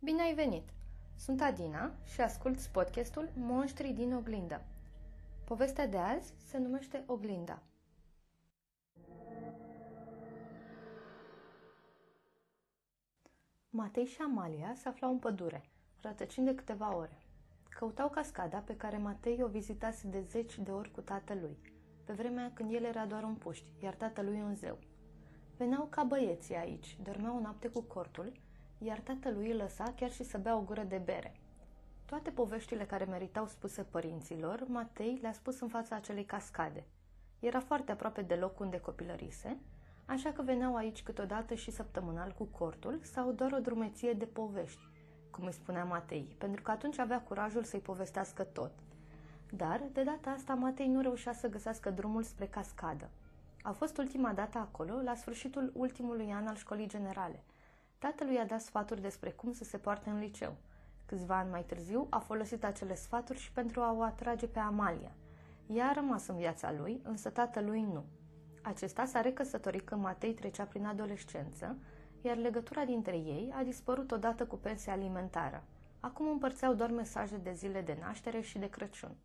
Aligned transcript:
Bine 0.00 0.22
ai 0.22 0.34
venit! 0.34 0.68
Sunt 1.16 1.40
Adina 1.40 1.92
și 2.04 2.20
ascult 2.20 2.60
podcastul 2.60 3.28
Monștrii 3.36 3.92
din 3.92 4.14
Oglindă. 4.14 4.64
Povestea 5.44 5.86
de 5.86 5.96
azi 5.96 6.32
se 6.46 6.58
numește 6.58 7.02
Oglinda. 7.06 7.62
Matei 13.70 14.04
și 14.04 14.20
Amalia 14.20 14.74
se 14.76 14.88
aflau 14.88 15.10
în 15.10 15.18
pădure, 15.18 15.62
rătăcind 16.00 16.46
de 16.46 16.54
câteva 16.54 16.96
ore. 16.96 17.18
Căutau 17.68 18.08
cascada 18.08 18.58
pe 18.58 18.76
care 18.76 18.98
Matei 18.98 19.42
o 19.42 19.46
vizitase 19.46 20.06
de 20.06 20.20
zeci 20.20 20.58
de 20.58 20.70
ori 20.70 20.90
cu 20.90 21.00
tatălui, 21.00 21.58
pe 22.04 22.12
vremea 22.12 22.50
când 22.54 22.72
el 22.72 22.84
era 22.84 23.06
doar 23.06 23.22
un 23.22 23.34
puști, 23.34 23.66
iar 23.82 23.94
tatălui 23.94 24.40
un 24.40 24.54
zeu. 24.54 24.78
Veneau 25.56 25.86
ca 25.90 26.02
băieții 26.02 26.56
aici, 26.56 26.98
dormeau 27.02 27.36
o 27.36 27.40
noapte 27.40 27.68
cu 27.68 27.80
cortul, 27.80 28.32
iar 28.78 28.98
tatălui 28.98 29.50
îl 29.50 29.56
lăsa 29.56 29.92
chiar 29.96 30.10
și 30.10 30.24
să 30.24 30.38
bea 30.38 30.56
o 30.56 30.60
gură 30.60 30.82
de 30.82 31.00
bere. 31.04 31.32
Toate 32.04 32.30
poveștile 32.30 32.84
care 32.84 33.04
meritau 33.04 33.46
spuse 33.46 33.82
părinților, 33.82 34.64
Matei 34.66 35.18
le-a 35.20 35.32
spus 35.32 35.60
în 35.60 35.68
fața 35.68 35.96
acelei 35.96 36.24
cascade. 36.24 36.84
Era 37.38 37.60
foarte 37.60 37.92
aproape 37.92 38.22
de 38.22 38.34
loc 38.34 38.60
unde 38.60 38.80
copilărise, 38.80 39.56
așa 40.06 40.32
că 40.32 40.42
veneau 40.42 40.76
aici 40.76 41.02
câteodată 41.02 41.54
și 41.54 41.70
săptămânal 41.70 42.34
cu 42.38 42.44
cortul 42.44 42.98
sau 43.02 43.32
doar 43.32 43.52
o 43.52 43.58
drumeție 43.58 44.12
de 44.12 44.24
povești, 44.24 44.88
cum 45.30 45.44
îi 45.44 45.52
spunea 45.52 45.84
Matei, 45.84 46.34
pentru 46.38 46.62
că 46.62 46.70
atunci 46.70 46.98
avea 46.98 47.20
curajul 47.20 47.62
să-i 47.62 47.80
povestească 47.80 48.42
tot. 48.42 48.70
Dar, 49.50 49.82
de 49.92 50.02
data 50.02 50.30
asta, 50.30 50.54
Matei 50.54 50.88
nu 50.88 51.00
reușea 51.00 51.32
să 51.32 51.48
găsească 51.48 51.90
drumul 51.90 52.22
spre 52.22 52.46
cascadă. 52.46 53.10
A 53.62 53.72
fost 53.72 53.98
ultima 53.98 54.32
dată 54.32 54.58
acolo, 54.58 55.00
la 55.02 55.14
sfârșitul 55.14 55.72
ultimului 55.74 56.32
an 56.32 56.46
al 56.46 56.56
școlii 56.56 56.88
generale. 56.88 57.42
Tatălui 57.98 58.34
i-a 58.34 58.44
dat 58.44 58.60
sfaturi 58.60 59.00
despre 59.00 59.30
cum 59.30 59.52
să 59.52 59.64
se 59.64 59.78
poarte 59.78 60.10
în 60.10 60.18
liceu. 60.18 60.56
Câțiva 61.06 61.38
ani 61.38 61.50
mai 61.50 61.64
târziu 61.64 62.06
a 62.10 62.18
folosit 62.18 62.64
acele 62.64 62.94
sfaturi 62.94 63.38
și 63.38 63.52
pentru 63.52 63.80
a 63.80 63.92
o 63.92 64.02
atrage 64.02 64.46
pe 64.46 64.58
Amalia. 64.58 65.12
Ea 65.66 65.86
a 65.86 65.92
rămas 65.92 66.26
în 66.26 66.36
viața 66.36 66.72
lui, 66.72 67.00
însă 67.04 67.30
tatălui 67.30 67.82
nu. 67.82 68.04
Acesta 68.62 69.04
s-a 69.04 69.20
recăsătorit 69.20 69.82
când 69.82 70.02
Matei 70.02 70.34
trecea 70.34 70.64
prin 70.64 70.86
adolescență, 70.86 71.76
iar 72.20 72.36
legătura 72.36 72.84
dintre 72.84 73.16
ei 73.16 73.52
a 73.54 73.62
dispărut 73.62 74.10
odată 74.10 74.46
cu 74.46 74.56
pensia 74.56 74.92
alimentară. 74.92 75.62
Acum 76.00 76.28
împărțeau 76.28 76.74
doar 76.74 76.90
mesaje 76.90 77.36
de 77.36 77.52
zile 77.52 77.80
de 77.80 77.96
naștere 78.00 78.40
și 78.40 78.58
de 78.58 78.70
Crăciun. 78.70 79.16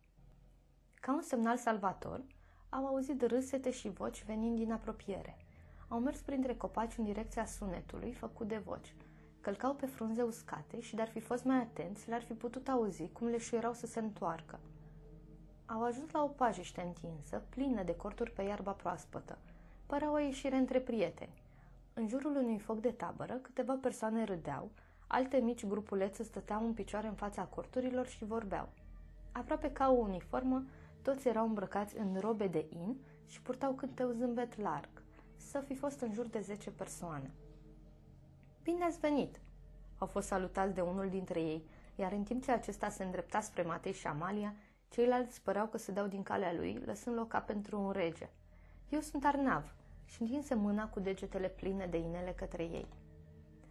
Ca 0.94 1.14
un 1.14 1.22
semnal 1.22 1.56
salvator, 1.56 2.24
au 2.68 2.86
auzit 2.86 3.22
râsete 3.22 3.70
și 3.70 3.88
voci 3.88 4.24
venind 4.24 4.56
din 4.56 4.72
apropiere. 4.72 5.43
Au 5.88 5.98
mers 5.98 6.20
printre 6.20 6.54
copaci 6.54 6.96
în 6.98 7.04
direcția 7.04 7.46
sunetului 7.46 8.12
făcut 8.12 8.48
de 8.48 8.56
voci. 8.64 8.94
Călcau 9.40 9.74
pe 9.74 9.86
frunze 9.86 10.22
uscate 10.22 10.80
și 10.80 10.94
de-ar 10.94 11.08
fi 11.08 11.20
fost 11.20 11.44
mai 11.44 11.56
atenți, 11.56 12.08
le-ar 12.08 12.22
fi 12.22 12.32
putut 12.32 12.68
auzi 12.68 13.08
cum 13.12 13.26
le 13.26 13.38
șuierau 13.38 13.72
să 13.72 13.86
se 13.86 13.98
întoarcă. 13.98 14.58
Au 15.66 15.82
ajuns 15.82 16.10
la 16.10 16.22
o 16.22 16.26
pajiște 16.26 16.80
întinsă, 16.80 17.42
plină 17.48 17.82
de 17.82 17.96
corturi 17.96 18.30
pe 18.30 18.42
iarba 18.42 18.72
proaspătă. 18.72 19.38
Părea 19.86 20.12
o 20.12 20.18
ieșire 20.18 20.56
între 20.56 20.80
prieteni. 20.80 21.42
În 21.94 22.08
jurul 22.08 22.36
unui 22.36 22.58
foc 22.58 22.80
de 22.80 22.90
tabără, 22.90 23.34
câteva 23.34 23.78
persoane 23.80 24.24
râdeau, 24.24 24.70
alte 25.06 25.36
mici 25.36 25.66
grupulețe 25.66 26.22
stăteau 26.22 26.64
în 26.64 26.72
picioare 26.72 27.06
în 27.06 27.14
fața 27.14 27.42
corturilor 27.42 28.06
și 28.06 28.24
vorbeau. 28.24 28.68
Aproape 29.32 29.72
ca 29.72 29.90
o 29.90 29.94
uniformă, 29.94 30.64
toți 31.02 31.28
erau 31.28 31.46
îmbrăcați 31.46 31.96
în 31.96 32.16
robe 32.20 32.46
de 32.46 32.66
in 32.68 32.96
și 33.26 33.42
purtau 33.42 33.72
câte 33.72 34.04
un 34.04 34.12
zâmbet 34.12 34.60
larg. 34.60 35.03
Să 35.36 35.60
fi 35.60 35.74
fost 35.74 36.00
în 36.00 36.12
jur 36.12 36.26
de 36.26 36.40
10 36.40 36.70
persoane. 36.70 37.30
Bine 38.62 38.84
ați 38.84 38.98
venit! 38.98 39.40
Au 39.98 40.06
fost 40.06 40.26
salutați 40.26 40.74
de 40.74 40.80
unul 40.80 41.08
dintre 41.08 41.40
ei, 41.40 41.64
iar 41.94 42.12
în 42.12 42.22
timp 42.22 42.42
ce 42.42 42.50
acesta 42.50 42.88
se 42.88 43.04
îndrepta 43.04 43.40
spre 43.40 43.62
Matei 43.62 43.92
și 43.92 44.06
Amalia, 44.06 44.54
ceilalți 44.88 45.42
păreau 45.42 45.66
că 45.66 45.78
se 45.78 45.92
dau 45.92 46.06
din 46.06 46.22
calea 46.22 46.52
lui, 46.52 46.82
lăsând 46.84 47.16
loc 47.16 47.28
ca 47.28 47.40
pentru 47.40 47.80
un 47.80 47.90
rege. 47.90 48.28
Eu 48.88 49.00
sunt 49.00 49.24
Arnav 49.24 49.74
și 50.04 50.22
întinse 50.22 50.54
mâna 50.54 50.88
cu 50.88 51.00
degetele 51.00 51.48
pline 51.48 51.86
de 51.86 51.98
inele 51.98 52.32
către 52.32 52.62
ei. 52.62 52.86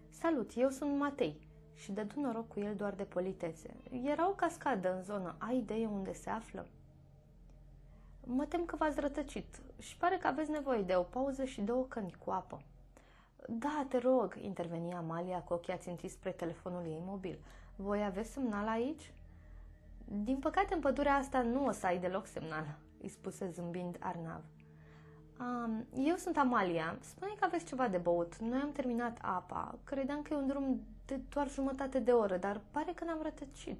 Salut, 0.09 0.51
eu 0.55 0.69
sunt 0.69 0.97
Matei 0.97 1.47
și 1.73 1.91
dădu 1.91 2.19
noroc 2.19 2.47
cu 2.47 2.59
el 2.59 2.75
doar 2.75 2.93
de 2.93 3.03
politețe. 3.03 3.75
Era 4.03 4.29
o 4.29 4.33
cascadă 4.33 4.95
în 4.95 5.03
zonă. 5.03 5.35
Ai 5.37 5.57
idee 5.57 5.85
unde 5.85 6.13
se 6.13 6.29
află? 6.29 6.67
Mă 8.25 8.45
tem 8.45 8.65
că 8.65 8.75
v-ați 8.75 8.99
rătăcit 8.99 9.61
și 9.79 9.97
pare 9.97 10.17
că 10.17 10.27
aveți 10.27 10.51
nevoie 10.51 10.81
de 10.81 10.95
o 10.95 11.01
pauză 11.01 11.43
și 11.43 11.61
două 11.61 11.85
căni 11.85 12.15
cu 12.25 12.31
apă. 12.31 12.61
Da, 13.47 13.85
te 13.89 13.97
rog, 13.97 14.37
interveni 14.41 14.93
Amalia 14.93 15.41
cu 15.41 15.53
ochii 15.53 15.73
ațintiți 15.73 16.13
spre 16.13 16.31
telefonul 16.31 16.85
ei 16.85 17.01
mobil. 17.05 17.39
Voi 17.75 18.03
aveți 18.03 18.31
semnal 18.31 18.67
aici? 18.67 19.13
Din 20.05 20.37
păcate, 20.37 20.73
în 20.73 20.79
pădurea 20.79 21.15
asta 21.15 21.41
nu 21.41 21.65
o 21.65 21.71
să 21.71 21.85
ai 21.85 21.99
deloc 21.99 22.25
semnal, 22.25 22.75
îi 23.01 23.09
spuse 23.09 23.49
zâmbind 23.49 23.97
Arnav. 23.99 24.41
Um, 25.39 25.85
eu 26.05 26.15
sunt 26.15 26.37
Amalia. 26.37 26.97
Spune 26.99 27.31
că 27.39 27.45
aveți 27.45 27.65
ceva 27.65 27.87
de 27.87 27.97
băut. 27.97 28.37
Noi 28.37 28.59
am 28.59 28.71
terminat 28.71 29.17
apa. 29.21 29.77
Credeam 29.83 30.21
că 30.21 30.33
e 30.33 30.37
un 30.37 30.47
drum 30.47 30.81
de 31.05 31.19
doar 31.29 31.49
jumătate 31.49 31.99
de 31.99 32.11
oră, 32.11 32.37
dar 32.37 32.61
pare 32.71 32.91
că 32.95 33.03
ne-am 33.03 33.21
rătăcit. 33.21 33.77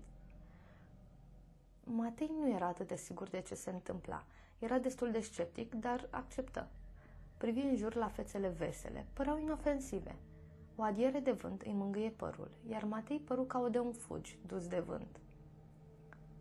Matei 1.86 2.32
nu 2.40 2.50
era 2.50 2.66
atât 2.66 2.88
de 2.88 2.96
sigur 2.96 3.30
de 3.30 3.42
ce 3.42 3.56
se 3.56 3.70
întâmpla. 3.70 4.24
Era 4.60 4.78
destul 4.80 5.12
de 5.12 5.20
sceptic, 5.20 5.74
dar 5.74 6.08
acceptă. 6.10 6.68
Privi 7.38 7.60
în 7.60 7.76
jur 7.76 7.96
la 7.96 8.08
fețele 8.08 8.48
vesele, 8.48 9.06
păreau 9.14 9.40
inofensive. 9.40 10.16
O 10.76 10.84
adiere 10.84 11.20
de 11.20 11.32
vânt 11.32 11.62
îi 11.62 11.74
mângâie 11.74 12.10
părul, 12.10 12.52
iar 12.70 12.84
Matei 12.84 13.20
păru 13.20 13.44
ca 13.44 13.60
o 13.60 13.70
de 13.70 13.80
un 13.80 13.92
fugi, 13.92 14.38
dus 14.48 14.68
de 14.68 14.80
vânt. 14.80 15.20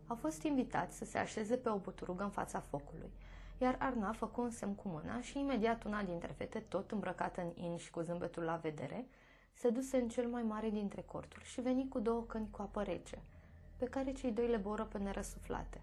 Au 0.07 0.15
fost 0.15 0.43
invitați 0.43 0.97
să 0.97 1.05
se 1.05 1.17
așeze 1.17 1.55
pe 1.55 1.69
o 1.69 1.77
buturugă 1.77 2.23
în 2.23 2.29
fața 2.29 2.59
focului, 2.59 3.11
iar 3.57 3.75
Arna 3.79 4.11
făcu 4.11 4.41
un 4.41 4.49
semn 4.49 4.75
cu 4.75 4.87
mâna 4.87 5.21
și 5.21 5.39
imediat 5.39 5.83
una 5.83 6.03
dintre 6.03 6.33
fete, 6.37 6.59
tot 6.59 6.91
îmbrăcată 6.91 7.41
în 7.41 7.63
in 7.63 7.77
și 7.77 7.91
cu 7.91 8.01
zâmbetul 8.01 8.43
la 8.43 8.55
vedere, 8.55 9.07
se 9.53 9.69
duse 9.69 9.97
în 9.97 10.07
cel 10.07 10.27
mai 10.27 10.43
mare 10.43 10.69
dintre 10.69 11.01
corturi 11.01 11.45
și 11.45 11.61
veni 11.61 11.87
cu 11.87 11.99
două 11.99 12.21
căni 12.21 12.47
cu 12.51 12.61
apă 12.61 12.81
rece– 12.81 13.21
pe 13.83 13.89
care 13.89 14.11
cei 14.11 14.31
doi 14.31 14.47
le 14.47 14.57
boră 14.57 14.83
pe 14.83 14.97
nerăsuflate. 14.97 15.79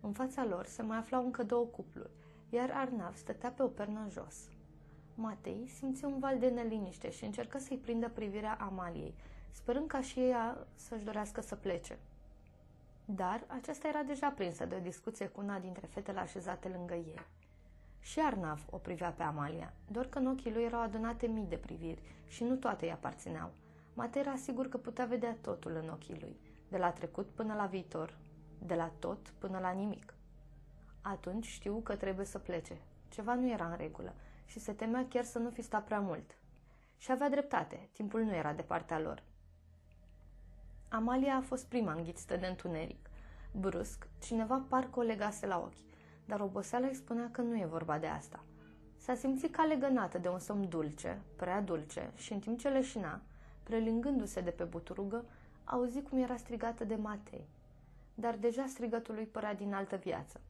În 0.00 0.12
fața 0.12 0.44
lor 0.44 0.66
se 0.66 0.82
mai 0.82 0.96
aflau 0.98 1.24
încă 1.24 1.42
două 1.42 1.64
cupluri, 1.64 2.10
iar 2.50 2.70
Arnav 2.70 3.16
stătea 3.16 3.50
pe 3.50 3.62
o 3.62 3.66
pernă 3.66 4.06
jos. 4.10 4.48
Matei 5.14 5.68
simți 5.78 6.04
un 6.04 6.18
val 6.18 6.38
de 6.38 6.48
neliniște 6.48 7.10
și 7.10 7.24
încercă 7.24 7.58
să-i 7.58 7.76
prindă 7.76 8.08
privirea 8.08 8.58
Amaliei, 8.60 9.14
sperând 9.50 9.86
ca 9.86 10.00
și 10.00 10.20
ea 10.20 10.66
să-și 10.74 11.04
dorească 11.04 11.40
să 11.40 11.54
plece. 11.54 11.98
Dar 13.04 13.44
aceasta 13.46 13.88
era 13.88 14.02
deja 14.02 14.28
prinsă 14.28 14.66
de 14.66 14.74
o 14.74 14.80
discuție 14.80 15.26
cu 15.26 15.40
una 15.40 15.58
dintre 15.58 15.86
fetele 15.86 16.20
așezate 16.20 16.68
lângă 16.68 16.94
ei. 16.94 17.20
Și 18.00 18.20
Arnav 18.20 18.64
o 18.70 18.76
privea 18.76 19.10
pe 19.10 19.22
Amalia, 19.22 19.72
doar 19.90 20.06
că 20.06 20.18
în 20.18 20.26
ochii 20.26 20.52
lui 20.52 20.64
erau 20.64 20.80
adunate 20.80 21.26
mii 21.26 21.46
de 21.48 21.56
priviri 21.56 22.02
și 22.26 22.44
nu 22.44 22.54
toate 22.54 22.84
îi 22.84 22.92
aparțineau. 22.92 23.50
Matei 23.94 24.20
era 24.20 24.36
sigur 24.36 24.68
că 24.68 24.76
putea 24.76 25.04
vedea 25.04 25.36
totul 25.40 25.80
în 25.82 25.88
ochii 25.88 26.20
lui, 26.20 26.36
de 26.68 26.76
la 26.76 26.90
trecut 26.90 27.26
până 27.26 27.54
la 27.54 27.66
viitor, 27.66 28.16
de 28.58 28.74
la 28.74 28.92
tot 28.98 29.28
până 29.38 29.58
la 29.58 29.70
nimic. 29.70 30.14
Atunci 31.00 31.46
știu 31.46 31.80
că 31.80 31.96
trebuie 31.96 32.26
să 32.26 32.38
plece. 32.38 32.76
Ceva 33.08 33.34
nu 33.34 33.50
era 33.50 33.66
în 33.66 33.76
regulă 33.76 34.14
și 34.46 34.58
se 34.58 34.72
temea 34.72 35.06
chiar 35.08 35.24
să 35.24 35.38
nu 35.38 35.50
fi 35.50 35.62
stat 35.62 35.84
prea 35.84 36.00
mult. 36.00 36.36
Și 36.96 37.10
avea 37.10 37.30
dreptate, 37.30 37.88
timpul 37.92 38.22
nu 38.22 38.34
era 38.34 38.52
de 38.52 38.62
partea 38.62 39.00
lor. 39.00 39.22
Amalia 40.88 41.34
a 41.36 41.40
fost 41.40 41.66
prima 41.66 41.92
înghițită 41.92 42.36
de 42.36 42.46
întuneric. 42.46 43.10
Brusc, 43.52 44.08
cineva 44.18 44.64
parcă 44.68 44.98
o 44.98 45.02
legase 45.02 45.46
la 45.46 45.58
ochi, 45.58 45.86
dar 46.24 46.40
oboseala 46.40 46.86
îi 46.86 46.94
spunea 46.94 47.28
că 47.30 47.40
nu 47.40 47.58
e 47.58 47.66
vorba 47.66 47.98
de 47.98 48.06
asta. 48.06 48.44
S-a 48.96 49.14
simțit 49.14 49.54
ca 49.54 49.64
legănată 49.64 50.18
de 50.18 50.28
un 50.28 50.38
somn 50.38 50.68
dulce, 50.68 51.18
prea 51.36 51.60
dulce, 51.60 52.10
și 52.14 52.32
în 52.32 52.38
timp 52.38 52.58
ce 52.58 52.68
leșina, 52.68 53.20
prelingându-se 53.62 54.40
de 54.40 54.50
pe 54.50 54.64
buturugă, 54.64 55.24
auzi 55.70 56.02
cum 56.02 56.18
era 56.18 56.36
strigată 56.36 56.84
de 56.84 56.94
Matei, 56.94 57.46
dar 58.14 58.36
deja 58.36 58.66
strigătul 58.66 59.14
lui 59.14 59.26
părea 59.26 59.54
din 59.54 59.74
altă 59.74 59.96
viață. 59.96 60.40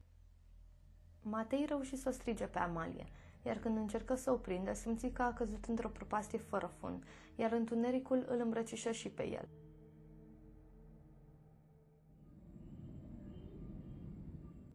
Matei 1.21 1.65
reuși 1.65 1.95
să 1.95 2.09
o 2.09 2.11
strige 2.11 2.45
pe 2.45 2.59
Amalie, 2.59 3.07
iar 3.45 3.57
când 3.57 3.77
încercă 3.77 4.15
să 4.15 4.31
o 4.31 4.35
prindă, 4.35 4.73
simți 4.73 5.07
că 5.07 5.21
a 5.21 5.33
căzut 5.33 5.65
într-o 5.65 5.89
prăpastie 5.89 6.39
fără 6.39 6.71
fund, 6.79 7.03
iar 7.35 7.51
întunericul 7.51 8.25
îl 8.29 8.39
îmbrăcișă 8.39 8.91
și 8.91 9.09
pe 9.09 9.27
el. 9.27 9.47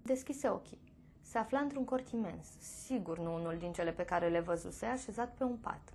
Deschise 0.02 0.48
ochii. 0.48 0.82
Se 1.20 1.38
afla 1.38 1.58
într-un 1.58 1.84
cort 1.84 2.08
imens, 2.08 2.46
sigur 2.58 3.18
nu 3.18 3.34
unul 3.34 3.58
din 3.58 3.72
cele 3.72 3.92
pe 3.92 4.04
care 4.04 4.28
le 4.28 4.40
văzuse, 4.40 4.86
așezat 4.86 5.34
pe 5.34 5.44
un 5.44 5.56
pat. 5.56 5.92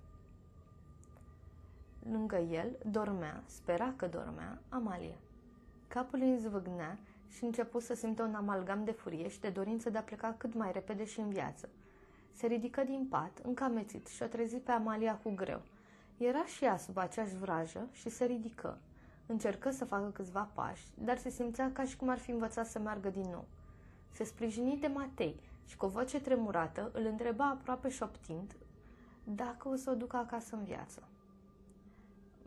Lângă 2.11 2.37
el 2.37 2.75
dormea, 2.91 3.43
spera 3.45 3.93
că 3.95 4.07
dormea, 4.07 4.61
Amalia. 4.69 5.17
Capul 5.87 6.19
îi 6.21 6.37
zvâgnea 6.37 6.97
și 7.27 7.43
început 7.43 7.81
să 7.81 7.93
simtă 7.93 8.23
un 8.23 8.33
amalgam 8.33 8.83
de 8.83 8.91
furie 8.91 9.27
și 9.27 9.39
de 9.39 9.49
dorință 9.49 9.89
de 9.89 9.97
a 9.97 10.01
pleca 10.01 10.35
cât 10.37 10.53
mai 10.53 10.71
repede 10.71 11.05
și 11.05 11.19
în 11.19 11.29
viață. 11.29 11.69
Se 12.31 12.47
ridică 12.47 12.83
din 12.83 13.07
pat, 13.09 13.39
încamețit 13.43 14.07
și 14.07 14.23
o 14.23 14.25
trezi 14.25 14.55
pe 14.55 14.71
Amalia 14.71 15.15
cu 15.15 15.31
greu. 15.31 15.61
Era 16.17 16.45
și 16.45 16.63
ea 16.63 16.77
sub 16.77 16.97
aceeași 16.97 17.35
vrajă 17.35 17.87
și 17.91 18.09
se 18.09 18.25
ridică. 18.25 18.77
Încercă 19.25 19.71
să 19.71 19.85
facă 19.85 20.09
câțiva 20.09 20.49
pași, 20.53 20.87
dar 20.93 21.17
se 21.17 21.29
simțea 21.29 21.71
ca 21.71 21.83
și 21.83 21.97
cum 21.97 22.09
ar 22.09 22.17
fi 22.17 22.31
învățat 22.31 22.67
să 22.67 22.79
meargă 22.79 23.09
din 23.09 23.29
nou. 23.31 23.45
Se 24.11 24.23
sprijini 24.23 24.77
de 24.77 24.87
Matei 24.87 25.39
și 25.65 25.77
cu 25.77 25.85
o 25.85 25.89
voce 25.89 26.21
tremurată 26.21 26.91
îl 26.93 27.05
întreba 27.05 27.49
aproape 27.49 27.89
șoptind 27.89 28.55
dacă 29.23 29.67
o 29.67 29.75
să 29.75 29.89
o 29.89 29.93
ducă 29.93 30.17
acasă 30.17 30.55
în 30.55 30.63
viață. 30.63 31.03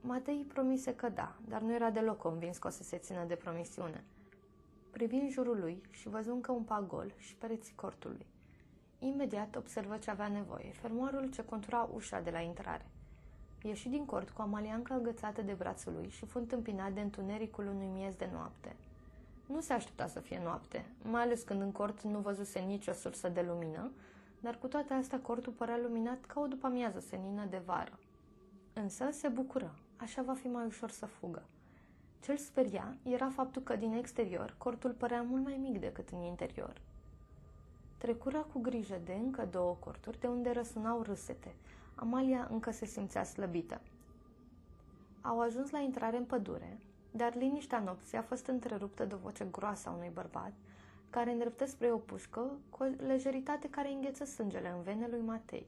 Matei 0.04 0.44
promise 0.48 0.94
că 0.94 1.08
da, 1.08 1.34
dar 1.48 1.60
nu 1.60 1.74
era 1.74 1.90
deloc 1.90 2.18
convins 2.18 2.58
că 2.58 2.66
o 2.66 2.70
să 2.70 2.82
se 2.82 2.96
țină 2.96 3.24
de 3.24 3.34
promisiune. 3.34 4.04
Privi 4.90 5.14
în 5.14 5.28
jurul 5.28 5.58
lui 5.60 5.82
și 5.90 6.08
văzu 6.08 6.32
încă 6.32 6.52
un 6.52 6.62
pagol 6.62 7.12
și 7.16 7.34
pereții 7.34 7.74
cortului. 7.74 8.26
Imediat 8.98 9.56
observă 9.56 9.96
ce 9.96 10.10
avea 10.10 10.28
nevoie, 10.28 10.70
fermoarul 10.72 11.30
ce 11.30 11.44
contura 11.44 11.88
ușa 11.94 12.20
de 12.20 12.30
la 12.30 12.40
intrare. 12.40 12.86
Ieși 13.62 13.88
din 13.88 14.04
cort 14.04 14.30
cu 14.30 14.42
amalianca 14.42 14.94
agățată 14.94 15.42
de 15.42 15.52
brațul 15.52 15.92
lui 15.92 16.08
și 16.08 16.26
fu 16.26 16.38
întâmpinat 16.38 16.92
de 16.92 17.00
întunericul 17.00 17.66
unui 17.66 17.88
miez 17.92 18.14
de 18.14 18.28
noapte. 18.32 18.76
Nu 19.46 19.60
se 19.60 19.72
aștepta 19.72 20.06
să 20.06 20.20
fie 20.20 20.40
noapte, 20.44 20.84
mai 21.02 21.22
ales 21.22 21.42
când 21.42 21.60
în 21.60 21.72
cort 21.72 22.02
nu 22.02 22.18
văzuse 22.18 22.58
nicio 22.58 22.92
sursă 22.92 23.28
de 23.28 23.42
lumină, 23.42 23.90
dar 24.40 24.58
cu 24.58 24.66
toate 24.66 24.92
astea 24.94 25.20
cortul 25.20 25.52
părea 25.52 25.78
luminat 25.82 26.24
ca 26.24 26.40
o 26.40 26.46
după-amiază 26.46 27.00
senină 27.00 27.44
de 27.50 27.62
vară. 27.64 27.98
Însă 28.72 29.08
se 29.10 29.28
bucură, 29.28 29.74
așa 30.02 30.22
va 30.22 30.34
fi 30.34 30.46
mai 30.46 30.66
ușor 30.66 30.90
să 30.90 31.06
fugă. 31.06 31.42
Ce-l 32.20 32.36
speria 32.36 32.96
era 33.02 33.28
faptul 33.28 33.62
că 33.62 33.76
din 33.76 33.92
exterior 33.92 34.54
cortul 34.58 34.90
părea 34.90 35.22
mult 35.22 35.44
mai 35.44 35.56
mic 35.56 35.80
decât 35.80 36.08
în 36.08 36.22
interior. 36.22 36.80
Trecură 37.98 38.46
cu 38.52 38.60
grijă 38.60 39.00
de 39.04 39.12
încă 39.12 39.48
două 39.50 39.76
corturi 39.78 40.20
de 40.20 40.26
unde 40.26 40.50
răsunau 40.50 41.02
râsete. 41.02 41.54
Amalia 41.94 42.48
încă 42.50 42.70
se 42.70 42.84
simțea 42.84 43.24
slăbită. 43.24 43.80
Au 45.20 45.40
ajuns 45.40 45.70
la 45.70 45.78
intrare 45.78 46.16
în 46.16 46.24
pădure, 46.24 46.78
dar 47.10 47.34
liniștea 47.34 47.78
nopții 47.80 48.18
a 48.18 48.22
fost 48.22 48.46
întreruptă 48.46 49.04
de 49.04 49.14
o 49.14 49.18
voce 49.18 49.46
groasă 49.50 49.88
a 49.88 49.92
unui 49.92 50.10
bărbat, 50.12 50.52
care 51.10 51.32
îndreptă 51.32 51.66
spre 51.66 51.92
o 51.92 51.96
pușcă 51.96 52.50
cu 52.70 52.82
o 52.82 53.04
lejeritate 53.06 53.70
care 53.70 53.88
îngheță 53.88 54.24
sângele 54.24 54.68
în 54.76 54.82
vene 54.82 55.06
lui 55.10 55.20
Matei. 55.20 55.66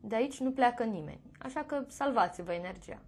De 0.00 0.14
aici 0.14 0.40
nu 0.40 0.52
pleacă 0.52 0.84
nimeni, 0.84 1.20
așa 1.38 1.64
că 1.64 1.84
salvați-vă 1.88 2.52
energia. 2.52 3.00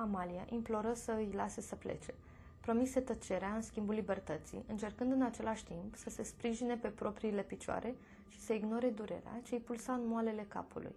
Amalia 0.00 0.46
imploră 0.50 0.92
să 0.94 1.12
îi 1.12 1.32
lase 1.34 1.60
să 1.60 1.74
plece. 1.74 2.14
Promise 2.60 3.00
tăcerea 3.00 3.54
în 3.54 3.62
schimbul 3.62 3.94
libertății, 3.94 4.64
încercând 4.68 5.12
în 5.12 5.22
același 5.22 5.64
timp 5.64 5.96
să 5.96 6.10
se 6.10 6.22
sprijine 6.22 6.76
pe 6.76 6.88
propriile 6.88 7.42
picioare 7.42 7.94
și 8.28 8.40
să 8.40 8.52
ignore 8.52 8.88
durerea 8.88 9.40
ce 9.42 9.54
îi 9.54 9.60
pulsa 9.60 9.92
în 9.92 10.06
moalele 10.06 10.46
capului. 10.48 10.94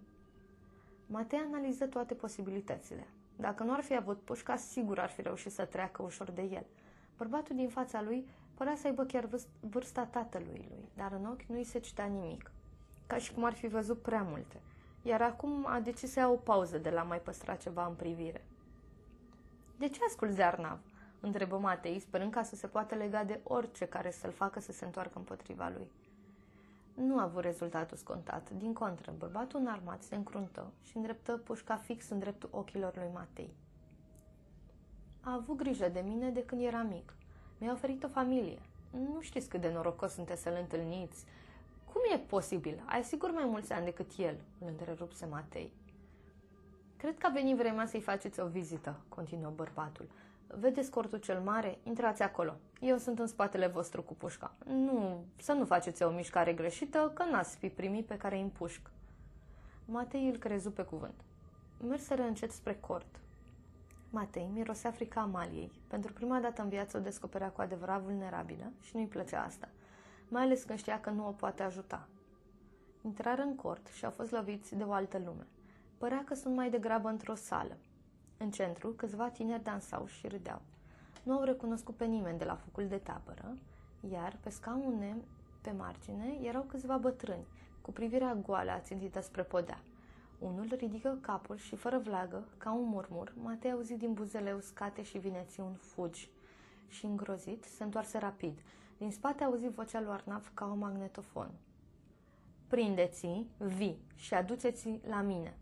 Matei 1.06 1.38
analiză 1.38 1.86
toate 1.86 2.14
posibilitățile. 2.14 3.06
Dacă 3.36 3.62
nu 3.62 3.72
ar 3.72 3.82
fi 3.82 3.96
avut 3.96 4.20
pușca, 4.20 4.56
sigur 4.56 4.98
ar 4.98 5.08
fi 5.08 5.22
reușit 5.22 5.52
să 5.52 5.64
treacă 5.64 6.02
ușor 6.02 6.30
de 6.30 6.42
el. 6.42 6.66
Bărbatul 7.16 7.56
din 7.56 7.68
fața 7.68 8.02
lui 8.02 8.26
părea 8.54 8.74
să 8.74 8.86
aibă 8.86 9.04
chiar 9.04 9.28
vârsta 9.60 10.04
tatălui 10.04 10.66
lui, 10.68 10.88
dar 10.96 11.12
în 11.12 11.26
ochi 11.26 11.42
nu 11.42 11.56
îi 11.56 11.64
se 11.64 11.78
citea 11.78 12.04
nimic, 12.04 12.50
ca 13.06 13.18
și 13.18 13.32
cum 13.32 13.44
ar 13.44 13.52
fi 13.52 13.66
văzut 13.66 14.02
prea 14.02 14.22
multe, 14.22 14.60
iar 15.02 15.22
acum 15.22 15.66
a 15.66 15.80
decis 15.80 16.12
să 16.12 16.18
ia 16.18 16.28
o 16.28 16.34
pauză 16.34 16.78
de 16.78 16.90
la 16.90 17.02
mai 17.02 17.20
păstra 17.20 17.54
ceva 17.54 17.86
în 17.86 17.94
privire. 17.94 18.44
De 19.82 19.88
ce 19.88 20.00
asculți 20.06 20.36
de 20.36 20.42
Arnav?" 20.42 20.78
întrebă 21.20 21.58
Matei, 21.58 21.98
sperând 21.98 22.32
ca 22.32 22.42
să 22.42 22.56
se 22.56 22.66
poată 22.66 22.94
lega 22.94 23.24
de 23.24 23.40
orice 23.42 23.84
care 23.84 24.10
să-l 24.10 24.30
facă 24.30 24.60
să 24.60 24.72
se 24.72 24.84
întoarcă 24.84 25.18
împotriva 25.18 25.72
lui. 25.76 25.90
Nu 26.94 27.18
a 27.18 27.22
avut 27.22 27.42
rezultatul 27.42 27.96
scontat. 27.96 28.50
Din 28.50 28.72
contră, 28.72 29.12
bărbatul 29.18 29.60
înarmat 29.60 30.02
se 30.02 30.14
încruntă 30.14 30.72
și 30.82 30.96
îndreptă 30.96 31.36
pușca 31.36 31.76
fix 31.76 32.08
în 32.08 32.18
dreptul 32.18 32.48
ochilor 32.52 32.96
lui 32.96 33.10
Matei. 33.12 33.54
A 35.20 35.32
avut 35.32 35.56
grijă 35.56 35.88
de 35.88 36.00
mine 36.00 36.30
de 36.30 36.44
când 36.44 36.62
era 36.62 36.82
mic. 36.82 37.14
Mi-a 37.58 37.72
oferit 37.72 38.04
o 38.04 38.08
familie. 38.08 38.58
Nu 38.90 39.20
știți 39.20 39.48
cât 39.48 39.60
de 39.60 39.72
norocos 39.72 40.12
sunteți 40.12 40.42
să-l 40.42 40.56
întâlniți. 40.60 41.24
Cum 41.92 42.00
e 42.14 42.18
posibil? 42.18 42.82
Ai 42.86 43.04
sigur 43.04 43.30
mai 43.30 43.44
mulți 43.44 43.72
ani 43.72 43.84
decât 43.84 44.10
el, 44.16 44.36
îl 44.58 44.66
întrerupse 44.68 45.26
Matei. 45.26 45.72
Cred 47.02 47.18
că 47.18 47.26
a 47.26 47.32
venit 47.32 47.56
vremea 47.56 47.86
să-i 47.86 48.00
faceți 48.00 48.40
o 48.40 48.46
vizită, 48.46 49.00
continuă 49.08 49.52
bărbatul. 49.54 50.08
Vedeți 50.46 50.90
cortul 50.90 51.18
cel 51.18 51.40
mare? 51.40 51.78
Intrați 51.82 52.22
acolo. 52.22 52.56
Eu 52.80 52.96
sunt 52.96 53.18
în 53.18 53.26
spatele 53.26 53.66
vostru 53.66 54.02
cu 54.02 54.14
pușca. 54.14 54.54
Nu, 54.64 55.24
să 55.36 55.52
nu 55.52 55.64
faceți 55.64 56.02
o 56.02 56.10
mișcare 56.10 56.52
greșită, 56.52 57.10
că 57.14 57.24
n-ați 57.24 57.56
fi 57.56 57.68
primit 57.68 58.06
pe 58.06 58.16
care 58.16 58.34
îi 58.34 58.42
împușc. 58.42 58.90
Matei 59.84 60.28
îl 60.28 60.36
crezu 60.36 60.70
pe 60.70 60.82
cuvânt. 60.82 61.14
Merseră 61.88 62.22
încet 62.22 62.50
spre 62.50 62.74
cort. 62.74 63.20
Matei 64.10 64.50
mirosea 64.52 64.90
frica 64.90 65.20
Amaliei. 65.20 65.72
Pentru 65.88 66.12
prima 66.12 66.40
dată 66.40 66.62
în 66.62 66.68
viață 66.68 66.96
o 66.96 67.00
descoperea 67.00 67.50
cu 67.50 67.60
adevărat 67.60 68.00
vulnerabilă 68.00 68.72
și 68.80 68.96
nu-i 68.96 69.06
plăcea 69.06 69.42
asta, 69.42 69.68
mai 70.28 70.42
ales 70.42 70.62
când 70.62 70.78
știa 70.78 71.00
că 71.00 71.10
nu 71.10 71.28
o 71.28 71.30
poate 71.30 71.62
ajuta. 71.62 72.08
Intrară 73.00 73.42
în 73.42 73.56
cort 73.56 73.86
și 73.86 74.04
au 74.04 74.10
fost 74.10 74.30
loviți 74.30 74.74
de 74.74 74.82
o 74.82 74.92
altă 74.92 75.18
lume. 75.24 75.46
Părea 76.02 76.24
că 76.24 76.34
sunt 76.34 76.54
mai 76.54 76.70
degrabă 76.70 77.08
într-o 77.08 77.34
sală. 77.34 77.76
În 78.36 78.50
centru, 78.50 78.88
câțiva 78.88 79.28
tineri 79.28 79.62
dansau 79.62 80.06
și 80.06 80.28
râdeau. 80.28 80.62
Nu 81.22 81.32
au 81.32 81.42
recunoscut 81.42 81.94
pe 81.94 82.04
nimeni 82.04 82.38
de 82.38 82.44
la 82.44 82.54
focul 82.54 82.86
de 82.86 82.96
tabără, 82.96 83.54
iar 84.10 84.36
pe 84.40 84.50
scaune 84.50 85.16
pe 85.60 85.70
margine 85.70 86.38
erau 86.42 86.62
câțiva 86.62 86.96
bătrâni, 86.96 87.46
cu 87.80 87.92
privirea 87.92 88.34
goală 88.34 88.70
ațintită 88.70 89.20
spre 89.20 89.42
podea. 89.42 89.80
Unul 90.38 90.66
ridică 90.78 91.18
capul 91.20 91.56
și, 91.56 91.76
fără 91.76 91.98
vlagă, 91.98 92.44
ca 92.58 92.72
un 92.72 92.88
murmur, 92.88 93.32
Matei 93.42 93.72
auzi 93.72 93.96
din 93.96 94.12
buzele 94.12 94.52
uscate 94.52 95.02
și 95.02 95.18
vineții 95.18 95.62
un 95.62 95.74
fugi. 95.74 96.30
Și, 96.88 97.04
îngrozit, 97.04 97.64
se 97.64 97.84
întoarse 97.84 98.18
rapid. 98.18 98.58
Din 98.98 99.10
spate 99.10 99.44
auzi 99.44 99.68
vocea 99.68 100.00
lui 100.00 100.12
Arnaf 100.12 100.48
ca 100.54 100.64
un 100.64 100.78
magnetofon. 100.78 101.50
Prindeți-i, 102.68 103.46
vii, 103.58 103.98
și 104.14 104.34
aduceți-i 104.34 105.00
la 105.08 105.20
mine 105.20 105.56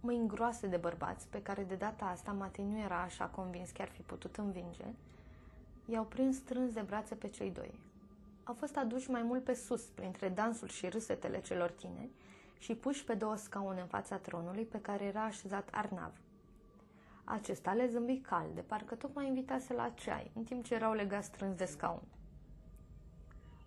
mâini 0.00 0.28
groase 0.28 0.66
de 0.66 0.76
bărbați, 0.76 1.28
pe 1.28 1.42
care 1.42 1.64
de 1.64 1.74
data 1.74 2.04
asta 2.04 2.32
Matei 2.32 2.64
nu 2.64 2.78
era 2.78 3.00
așa 3.00 3.24
convins 3.24 3.70
că 3.70 3.82
ar 3.82 3.88
fi 3.88 4.02
putut 4.02 4.36
învinge, 4.36 4.84
i-au 5.84 6.04
prins 6.04 6.36
strâns 6.36 6.72
de 6.72 6.80
brațe 6.80 7.14
pe 7.14 7.28
cei 7.28 7.50
doi. 7.50 7.78
Au 8.44 8.54
fost 8.54 8.76
aduși 8.76 9.10
mai 9.10 9.22
mult 9.22 9.44
pe 9.44 9.54
sus, 9.54 9.82
printre 9.82 10.28
dansul 10.28 10.68
și 10.68 10.88
râsetele 10.88 11.40
celor 11.40 11.70
tineri, 11.70 12.10
și 12.58 12.74
puși 12.74 13.04
pe 13.04 13.14
două 13.14 13.36
scaune 13.36 13.80
în 13.80 13.86
fața 13.86 14.16
tronului 14.16 14.64
pe 14.64 14.80
care 14.80 15.04
era 15.04 15.24
așezat 15.24 15.68
Arnav. 15.72 16.12
Acesta 17.24 17.72
le 17.72 17.86
zâmbi 17.86 18.18
cald, 18.18 18.54
de 18.54 18.60
parcă 18.60 18.94
tocmai 18.94 19.26
invitase 19.26 19.74
la 19.74 19.92
ceai, 19.94 20.30
în 20.34 20.44
timp 20.44 20.64
ce 20.64 20.74
erau 20.74 20.92
legați 20.92 21.26
strâns 21.26 21.54
de 21.54 21.64
scaun. 21.64 22.02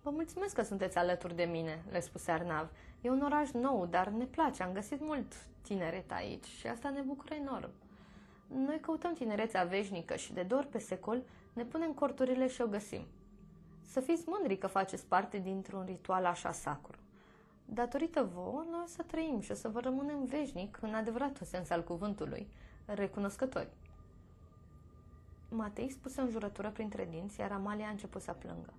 Vă 0.02 0.10
mulțumesc 0.10 0.54
că 0.54 0.62
sunteți 0.62 0.98
alături 0.98 1.36
de 1.36 1.44
mine, 1.44 1.82
le 1.90 2.00
spuse 2.00 2.30
Arnav. 2.30 2.70
E 3.02 3.10
un 3.10 3.22
oraș 3.22 3.50
nou, 3.50 3.86
dar 3.86 4.08
ne 4.08 4.24
place. 4.24 4.62
Am 4.62 4.72
găsit 4.72 5.00
mult 5.00 5.34
tineret 5.62 6.12
aici 6.12 6.44
și 6.44 6.66
asta 6.66 6.90
ne 6.90 7.00
bucură 7.00 7.34
enorm. 7.34 7.70
Noi 8.46 8.80
căutăm 8.80 9.12
tinerețea 9.12 9.64
veșnică 9.64 10.16
și 10.16 10.32
de 10.32 10.42
două 10.42 10.60
ori 10.60 10.70
pe 10.70 10.78
secol 10.78 11.22
ne 11.52 11.64
punem 11.64 11.92
corturile 11.92 12.48
și 12.48 12.60
o 12.60 12.66
găsim. 12.66 13.02
Să 13.86 14.00
fiți 14.00 14.24
mândri 14.26 14.58
că 14.58 14.66
faceți 14.66 15.06
parte 15.06 15.38
dintr-un 15.38 15.84
ritual 15.84 16.24
așa 16.24 16.52
sacru. 16.52 16.96
Datorită 17.64 18.30
vouă, 18.34 18.64
noi 18.70 18.80
o 18.84 18.86
să 18.86 19.02
trăim 19.02 19.40
și 19.40 19.50
o 19.50 19.54
să 19.54 19.68
vă 19.68 19.80
rămânem 19.80 20.24
veșnic 20.24 20.78
în 20.80 20.94
adevăratul 20.94 21.46
sens 21.46 21.70
al 21.70 21.84
cuvântului, 21.84 22.48
recunoscători. 22.84 23.68
Matei 25.48 25.90
spuse 25.90 26.20
în 26.20 26.30
jurătură 26.30 26.70
printre 26.70 27.08
dinți, 27.10 27.40
iar 27.40 27.52
Amalia 27.52 27.86
a 27.86 27.90
început 27.90 28.22
să 28.22 28.32
plângă. 28.32 28.72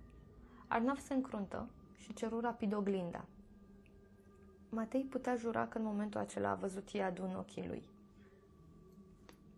Arnav 0.66 0.98
se 0.98 1.14
încruntă 1.14 1.68
și 1.96 2.12
ceru 2.12 2.40
rapid 2.40 2.74
oglinda. 2.74 3.24
Matei 4.74 5.06
putea 5.10 5.36
jura 5.36 5.66
că 5.66 5.78
în 5.78 5.84
momentul 5.84 6.20
acela 6.20 6.50
a 6.50 6.54
văzut 6.54 6.90
iadul 6.90 7.24
în 7.24 7.34
ochii 7.34 7.66
lui. 7.66 7.88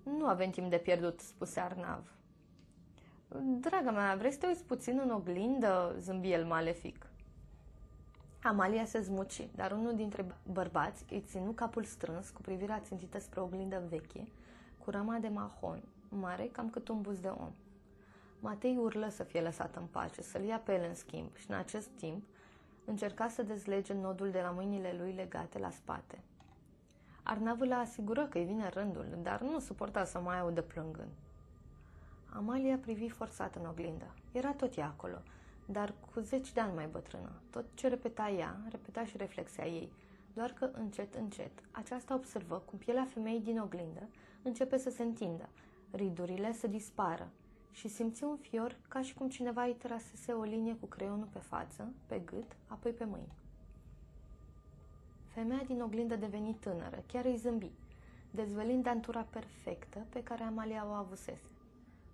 Nu 0.03 0.27
avem 0.27 0.51
timp 0.51 0.71
de 0.71 0.77
pierdut, 0.79 1.21
spuse 1.21 1.61
Arnav. 1.61 2.13
Draga 3.61 3.91
mea, 3.91 4.15
vrei 4.17 4.33
să 4.33 4.39
te 4.39 4.47
uiți 4.47 4.65
puțin 4.65 5.01
în 5.03 5.11
oglindă? 5.11 5.97
zâmbi 5.99 6.33
el 6.33 6.45
malefic. 6.45 7.07
Amalia 8.43 8.85
se 8.85 9.01
zmuci, 9.01 9.49
dar 9.55 9.73
unul 9.73 9.95
dintre 9.95 10.27
bărbați 10.53 11.05
îi 11.11 11.21
ținu 11.27 11.51
capul 11.51 11.85
strâns 11.85 12.31
cu 12.31 12.41
privirea 12.41 12.81
țintită 12.81 13.19
spre 13.19 13.41
oglindă 13.41 13.83
veche, 13.89 14.29
cu 14.79 14.91
rama 14.91 15.19
de 15.19 15.29
mahon, 15.29 15.83
mare 16.09 16.49
cam 16.53 16.71
cât 16.71 16.89
un 16.89 17.01
buz 17.01 17.21
de 17.21 17.29
om. 17.29 17.53
Matei 18.41 18.77
urlă 18.77 19.09
să 19.09 19.23
fie 19.23 19.41
lăsat 19.41 19.77
în 19.77 19.87
pace, 19.91 20.23
să-l 20.23 20.43
ia 20.43 20.59
pe 20.59 20.75
el 20.75 20.85
în 20.89 20.95
schimb 20.95 21.37
și 21.37 21.51
în 21.51 21.57
acest 21.57 21.89
timp 21.89 22.23
încerca 22.87 23.29
să 23.29 23.43
dezlege 23.43 23.95
nodul 23.95 24.31
de 24.31 24.41
la 24.41 24.51
mâinile 24.51 24.95
lui 24.99 25.13
legate 25.13 25.59
la 25.59 25.71
spate. 25.71 26.19
Arnavul 27.23 27.73
a 27.73 27.79
asigură 27.79 28.27
că 28.27 28.39
îi 28.39 28.45
vine 28.45 28.69
rândul, 28.69 29.07
dar 29.23 29.41
nu 29.41 29.59
suporta 29.59 30.05
să 30.05 30.19
mai 30.21 30.41
audă 30.41 30.63
plângând. 30.63 31.13
Amalia 32.35 32.77
privi 32.77 33.09
forțat 33.09 33.55
în 33.55 33.67
oglindă. 33.67 34.15
Era 34.33 34.53
tot 34.53 34.77
ea 34.77 34.87
acolo, 34.87 35.19
dar 35.67 35.95
cu 36.15 36.21
zeci 36.21 36.53
de 36.53 36.61
ani 36.61 36.75
mai 36.75 36.87
bătrână. 36.87 37.33
Tot 37.51 37.65
ce 37.75 37.89
repeta 37.89 38.29
ea, 38.29 38.57
repeta 38.71 39.05
și 39.05 39.17
reflexia 39.17 39.67
ei, 39.67 39.93
doar 40.35 40.51
că 40.51 40.71
încet, 40.73 41.15
încet, 41.15 41.53
aceasta 41.71 42.15
observă 42.15 42.63
cum 42.65 42.79
pielea 42.79 43.07
femeii 43.13 43.41
din 43.41 43.59
oglindă 43.61 44.09
începe 44.43 44.79
să 44.79 44.91
se 44.91 45.03
întindă, 45.03 45.49
ridurile 45.91 46.53
să 46.53 46.67
dispară 46.67 47.29
și 47.77 47.89
simți 47.89 48.25
un 48.25 48.37
fior 48.37 48.77
ca 48.89 49.03
și 49.03 49.15
cum 49.15 49.29
cineva 49.29 49.63
îi 49.63 49.75
trasese 49.75 50.33
o 50.33 50.43
linie 50.43 50.77
cu 50.77 50.87
creionul 50.87 51.29
pe 51.33 51.39
față, 51.39 51.93
pe 52.07 52.19
gât, 52.19 52.57
apoi 52.67 52.93
pe 52.93 53.05
mâini. 53.05 53.33
Femeia 55.27 55.63
din 55.67 55.83
oglindă 55.83 56.17
deveni 56.17 56.55
tânără, 56.55 57.03
chiar 57.07 57.25
îi 57.25 57.37
zâmbi, 57.37 57.71
dezvelind 58.31 58.83
dantura 58.83 59.27
perfectă 59.31 60.07
pe 60.09 60.23
care 60.23 60.43
Amalia 60.43 60.87
o 60.87 60.91
avusese. 60.91 61.51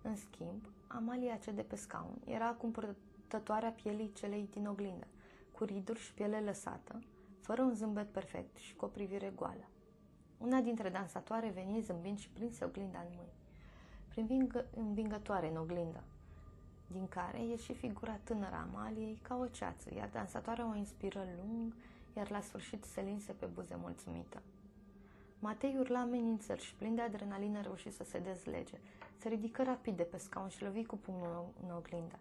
În 0.02 0.16
schimb, 0.16 0.68
Amalia 0.86 1.36
cede 1.36 1.62
pe 1.62 1.76
scaun 1.76 2.18
era 2.24 2.46
acum 2.46 2.70
purtătoarea 2.70 3.70
pielii 3.70 4.12
celei 4.12 4.48
din 4.50 4.66
oglindă, 4.66 5.06
cu 5.52 5.64
riduri 5.64 5.98
și 5.98 6.14
piele 6.14 6.40
lăsată, 6.40 7.02
fără 7.40 7.62
un 7.62 7.74
zâmbet 7.74 8.08
perfect 8.08 8.56
și 8.56 8.74
cu 8.74 8.84
o 8.84 8.88
privire 8.88 9.32
goală. 9.36 9.68
Una 10.38 10.60
dintre 10.60 10.88
dansatoare 10.88 11.48
veni 11.48 11.80
zâmbind 11.80 12.18
și 12.18 12.28
prinse 12.28 12.64
oglinda 12.64 12.98
în 12.98 13.12
mâini, 13.16 13.41
privind 14.12 14.64
învingătoare 14.76 15.48
în 15.48 15.56
oglindă, 15.56 16.02
din 16.86 17.08
care 17.08 17.44
ieși 17.44 17.72
figura 17.72 18.18
tânără 18.24 18.54
a 18.54 18.66
Amaliei 18.70 19.18
ca 19.22 19.36
o 19.36 19.46
ceață, 19.46 19.94
iar 19.94 20.08
dansatoarea 20.12 20.70
o 20.70 20.76
inspiră 20.76 21.26
lung, 21.36 21.74
iar 22.16 22.30
la 22.30 22.40
sfârșit 22.40 22.84
se 22.84 23.00
linse 23.00 23.32
pe 23.32 23.46
buze 23.46 23.76
mulțumită. 23.80 24.42
Matei 25.38 25.76
urla 25.78 26.00
amenințări 26.00 26.60
și 26.60 26.74
plin 26.74 26.94
de 26.94 27.00
adrenalină 27.00 27.60
reuși 27.60 27.90
să 27.90 28.04
se 28.04 28.18
dezlege. 28.18 28.78
Se 29.16 29.28
ridică 29.28 29.62
rapid 29.62 29.96
de 29.96 30.02
pe 30.02 30.16
scaun 30.16 30.48
și 30.48 30.62
lovi 30.62 30.84
cu 30.84 30.96
pumnul 30.96 31.46
în 31.62 31.74
oglindă. 31.76 32.18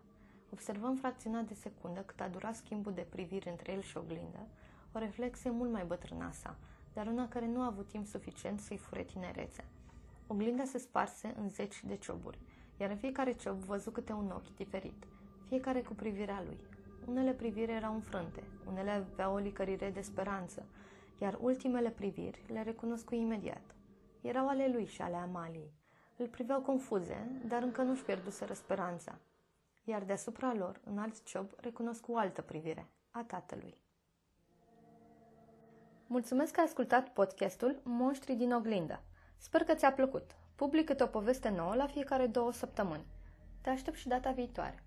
Observăm 0.54 0.96
fracționat 0.96 1.48
de 1.48 1.54
secundă 1.54 2.00
cât 2.00 2.20
a 2.20 2.28
durat 2.28 2.56
schimbul 2.56 2.94
de 2.94 3.06
priviri 3.10 3.50
între 3.50 3.72
el 3.72 3.82
și 3.82 3.98
oglindă, 3.98 4.48
o 4.94 5.00
reflexie 5.00 5.50
mult 5.50 5.72
mai 5.72 5.86
bătrână 5.86 6.24
a 6.24 6.32
sa, 6.32 6.56
dar 6.94 7.08
una 7.08 7.28
care 7.28 7.48
nu 7.48 7.62
a 7.62 7.66
avut 7.66 7.88
timp 7.88 8.06
suficient 8.06 8.60
să-i 8.60 8.78
fure 8.78 9.04
tinerețea. 9.04 9.66
Oglinda 10.32 10.64
se 10.64 10.78
sparse 10.78 11.34
în 11.38 11.50
zeci 11.50 11.84
de 11.84 11.96
cioburi, 11.96 12.40
iar 12.78 12.90
în 12.90 12.98
fiecare 12.98 13.34
ciob 13.34 13.58
văzu 13.58 13.92
câte 13.92 14.12
un 14.12 14.30
ochi 14.30 14.56
diferit, 14.56 15.08
fiecare 15.48 15.82
cu 15.82 15.94
privirea 15.94 16.44
lui. 16.46 16.60
Unele 17.06 17.32
priviri 17.32 17.72
erau 17.72 17.94
înfrânte, 17.94 18.44
unele 18.68 18.90
aveau 18.90 19.34
o 19.34 19.38
licărire 19.38 19.90
de 19.90 20.02
speranță, 20.02 20.66
iar 21.20 21.38
ultimele 21.42 21.90
priviri 21.90 22.44
le 22.48 22.62
recunoscu 22.64 23.16
imediat. 23.16 23.76
Erau 24.22 24.48
ale 24.48 24.68
lui 24.68 24.86
și 24.86 25.02
ale 25.02 25.16
Amaliei. 25.16 25.74
Îl 26.18 26.28
priveau 26.28 26.62
confuze, 26.62 27.42
dar 27.48 27.62
încă 27.62 27.82
nu-și 27.82 28.04
pierduseră 28.04 28.54
speranța. 28.54 29.18
Iar 29.84 30.04
deasupra 30.04 30.54
lor, 30.54 30.82
în 30.84 30.98
alt 30.98 31.24
ciob, 31.24 31.50
recunosc 31.58 32.08
o 32.08 32.18
altă 32.18 32.42
privire, 32.42 32.88
a 33.10 33.24
tatălui. 33.24 33.78
Mulțumesc 36.08 36.54
că 36.54 36.60
ați 36.60 36.70
ascultat 36.70 37.10
podcastul 37.10 37.82
Monștri 37.84 38.36
din 38.36 38.54
oglindă. 38.54 39.02
Sper 39.42 39.64
că 39.64 39.74
ți-a 39.74 39.92
plăcut. 39.92 40.32
Public 40.56 40.86
câte 40.86 41.04
o 41.04 41.08
poveste 41.08 41.50
nouă 41.50 41.76
la 41.76 41.88
fiecare 41.88 42.28
două 42.28 42.52
săptămâni. 42.52 43.06
Te 43.62 43.70
aștept 43.70 43.98
și 43.98 44.08
data 44.08 44.32
viitoare. 44.32 44.84